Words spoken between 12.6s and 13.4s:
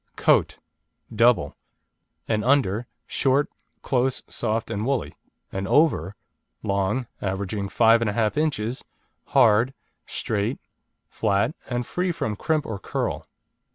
or curl.